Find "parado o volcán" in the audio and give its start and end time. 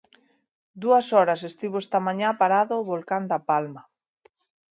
2.41-3.23